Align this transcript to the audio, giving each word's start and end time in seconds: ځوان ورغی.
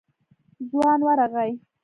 ځوان 0.69 0.99
ورغی. 1.07 1.51